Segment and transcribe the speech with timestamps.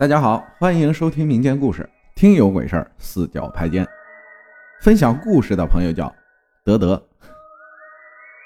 [0.00, 3.84] 大家好，欢迎收听民间故事，听有鬼事儿，四脚拍肩。
[4.80, 6.14] 分享故事的朋友叫
[6.64, 7.04] 德德，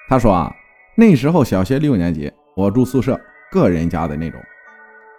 [0.08, 0.50] 他说啊，
[0.96, 3.20] 那时候小学六年级，我住宿舍，
[3.50, 4.40] 个人家的那种，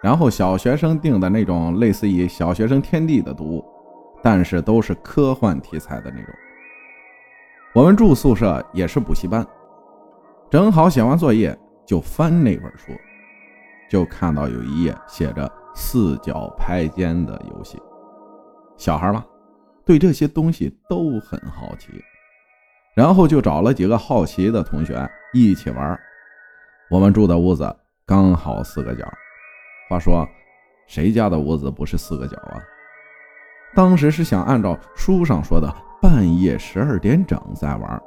[0.02, 3.64] 然后小学生订的那种类似于小学生天地的读物，
[4.20, 6.34] 但是都是科幻题材的那种。
[7.74, 9.46] 我们住宿舍也是补习班，
[10.50, 11.56] 正好写完作业
[11.86, 12.90] 就翻那本书，
[13.88, 15.48] 就看到有一页写着。
[15.74, 17.82] 四脚拍肩的游戏，
[18.76, 19.24] 小孩嘛，
[19.84, 21.88] 对这些东西都很好奇，
[22.94, 25.98] 然后就找了几个好奇的同学一起玩。
[26.90, 29.04] 我们住的屋子刚好四个角，
[29.90, 30.26] 话说
[30.86, 32.62] 谁家的屋子不是四个角啊？
[33.74, 38.02] 当时是想按照书上说的半夜十二点整再玩，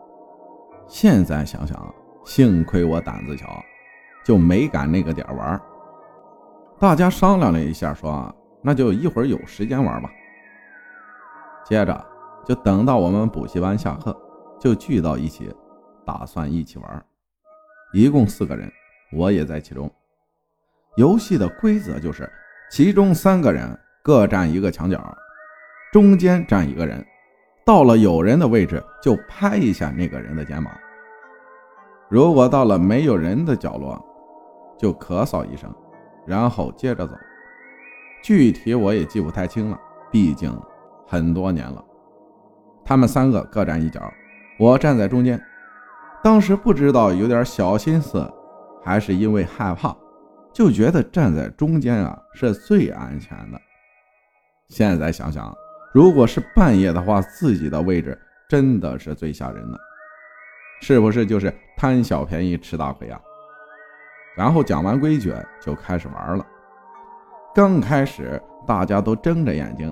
[0.88, 3.62] 现在想想，幸亏我胆子小，
[4.24, 5.62] 就没敢那个点玩。
[6.80, 10.12] 大家商量了一下，说：“那就一会儿有时间玩吧。”
[11.66, 12.06] 接着
[12.46, 14.16] 就等到我们补习班下课，
[14.60, 15.52] 就聚到一起，
[16.06, 17.06] 打算一起玩。
[17.94, 18.72] 一共四个人，
[19.12, 19.92] 我也在其中。
[20.98, 22.32] 游戏的规则就是，
[22.70, 23.68] 其中三个人
[24.04, 25.18] 各站一个墙角，
[25.92, 27.04] 中间站一个人，
[27.66, 30.72] 到了有人的位置就拍一下那个人的肩膀。
[32.08, 34.00] 如果到了没有人的角落，
[34.78, 35.74] 就咳嗽一声。
[36.28, 37.16] 然后接着走，
[38.22, 39.80] 具体我也记不太清了，
[40.12, 40.54] 毕竟
[41.08, 41.84] 很多年了。
[42.84, 44.02] 他们三个各站一角，
[44.60, 45.42] 我站在中间。
[46.24, 48.30] 当时不知道有点小心思，
[48.84, 49.96] 还是因为害怕，
[50.52, 53.62] 就觉得站在中间啊是最安全的。
[54.68, 55.56] 现在想想，
[55.94, 58.20] 如果是半夜的话，自己的位置
[58.50, 59.80] 真的是最吓人的，
[60.82, 63.22] 是不是就是贪小便宜吃大亏啊？
[64.38, 66.46] 然后讲完规矩就开始玩了。
[67.56, 69.92] 刚开始大家都睁着眼睛，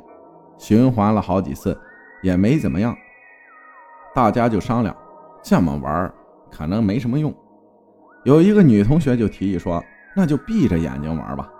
[0.55, 1.75] 循环了好几次
[2.21, 2.95] 也没怎么样。
[4.13, 4.95] 大家就商量，
[5.41, 6.13] 这么玩
[6.51, 7.33] 可能没什么用。
[8.23, 9.83] 有一个女同学就提议说
[10.15, 11.51] ：“那就闭着眼睛玩吧。”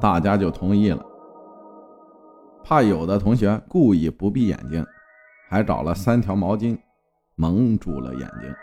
[0.00, 1.04] 大家就同意了。
[2.62, 4.86] 怕有的同学故意不闭眼睛，
[5.48, 6.78] 还找了三条毛巾
[7.34, 8.54] 蒙住了眼睛。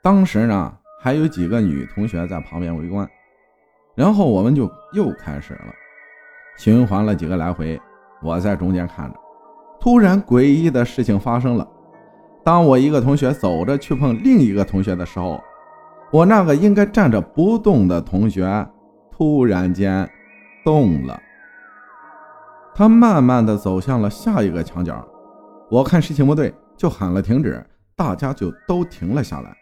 [0.00, 0.78] 当时呢。
[1.00, 3.08] 还有几个女同学在旁边围观，
[3.94, 5.74] 然后我们就又开始了，
[6.56, 7.80] 循环了几个来回，
[8.22, 9.18] 我在中间看着。
[9.78, 11.68] 突然，诡异的事情发生了。
[12.42, 15.42] 当我一个同学走着去碰另一个同学的时候，
[16.10, 18.66] 我那个应该站着不动的同学
[19.10, 20.08] 突然间
[20.64, 21.20] 动了，
[22.74, 25.06] 他慢慢的走向了下一个墙角。
[25.70, 27.62] 我看事情不对，就喊了停止，
[27.94, 29.54] 大家就都停了下来。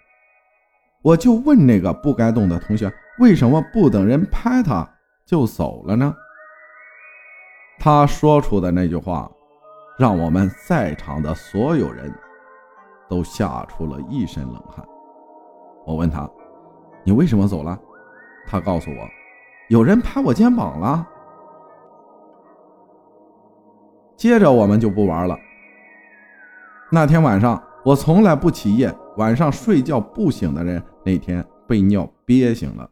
[1.03, 4.89] 我就问那个不该动的同学，为什么不等人拍他
[5.27, 6.15] 就走了呢？
[7.79, 9.29] 他说出的那句话，
[9.99, 12.12] 让我们在场的所有人
[13.09, 14.87] 都吓出了一身冷汗。
[15.85, 16.31] 我问他
[17.03, 17.77] ：“你为什么走了？”
[18.47, 19.09] 他告诉我
[19.69, 21.09] ：“有人拍我肩膀了。”
[24.17, 25.37] 接着我们就不玩了。
[26.93, 30.83] 那天晚上，我从来不起夜，晚上睡觉不醒的人。
[31.05, 32.89] 那天被尿憋醒了，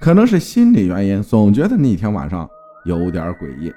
[0.00, 2.48] 可能是心理原因，总觉得那天晚上
[2.84, 3.72] 有点诡异。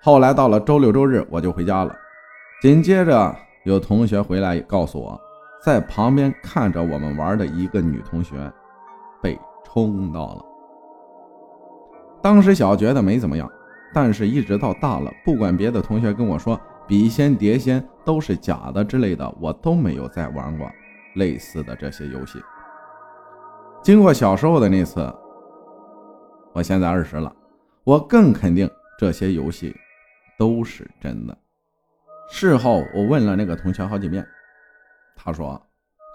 [0.00, 1.94] 后来到了周六周日，我就回家了。
[2.62, 5.20] 紧接着有同学回来告诉我，
[5.64, 8.50] 在旁边看着我们玩的一个女同学
[9.20, 10.44] 被冲到了。
[12.22, 13.50] 当时小觉得没怎么样，
[13.92, 20.70] 但是一直到大了，不管别的同学跟我说笔仙碟仙都是假的之类的，我都没有再玩过。
[21.16, 22.42] 类似的这些游戏，
[23.82, 25.14] 经过小时候的那次，
[26.54, 27.30] 我现在二十了，
[27.84, 28.66] 我更肯定
[28.98, 29.76] 这些游戏
[30.38, 31.36] 都是真的。
[32.30, 34.26] 事后我问了那个同学好几遍，
[35.14, 35.60] 他说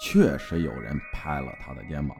[0.01, 2.17] 确实有人拍了他的肩膀。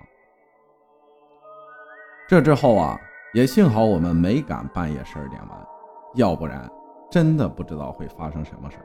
[2.30, 2.96] 这之后啊，
[3.34, 5.68] 也幸好我们没敢半夜十二点玩，
[6.14, 6.70] 要不然
[7.10, 8.78] 真的不知道会发生什么事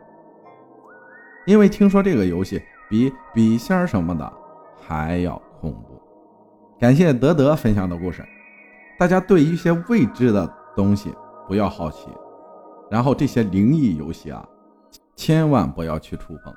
[1.46, 2.62] 因为听说这个游戏。
[2.90, 4.30] 比笔仙什么的
[4.78, 5.98] 还要恐怖。
[6.78, 8.22] 感谢德德分享的故事。
[8.98, 10.46] 大家对一些未知的
[10.76, 11.10] 东西
[11.48, 12.10] 不要好奇，
[12.90, 14.46] 然后这些灵异游戏啊，
[15.16, 16.54] 千万不要去触碰，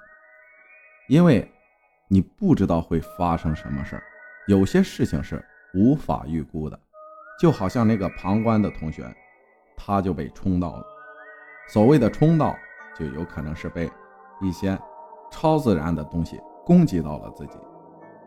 [1.08, 1.50] 因为
[2.10, 4.04] 你不知道会发生什么事儿。
[4.48, 5.42] 有些事情是
[5.74, 6.78] 无法预估的，
[7.40, 9.10] 就好像那个旁观的同学，
[9.78, 10.84] 他就被冲到了。
[11.68, 12.56] 所谓的冲到，
[12.98, 13.90] 就有可能是被
[14.42, 14.78] 一些。
[15.32, 17.58] 超自然的东西攻击到了自己。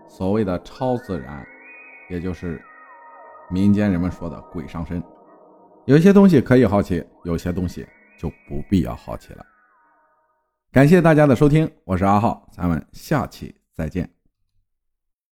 [0.09, 1.47] 所谓的超自然，
[2.11, 2.63] 也就是
[3.49, 5.03] 民间人们说的鬼上身。
[5.87, 7.87] 有些东西可以好奇，有些东西
[8.19, 9.47] 就不必要好奇了。
[10.71, 14.18] 感谢大家的收听，我是阿浩，咱们下期再见。